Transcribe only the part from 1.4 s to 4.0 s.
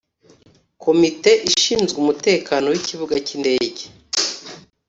ishinzwe umutekano w’ikibuga cy’indege